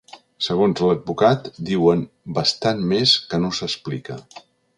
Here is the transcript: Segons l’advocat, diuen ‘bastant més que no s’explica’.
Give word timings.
Segons 0.43 0.79
l’advocat, 0.85 1.49
diuen 1.67 2.01
‘bastant 2.39 2.83
més 2.95 3.15
que 3.27 3.41
no 3.45 3.53
s’explica’. 3.61 4.19